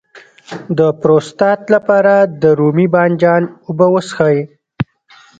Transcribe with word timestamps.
د 0.77 0.79
پروستات 1.01 1.59
لپاره 1.75 2.13
د 2.41 2.43
رومي 2.59 2.87
بانجان 2.93 3.43
اوبه 3.67 3.85
وڅښئ 3.93 4.37